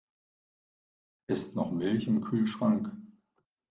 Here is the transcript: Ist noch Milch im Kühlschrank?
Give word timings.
Ist 1.27 1.55
noch 1.55 1.69
Milch 1.71 2.07
im 2.07 2.21
Kühlschrank? 2.21 2.89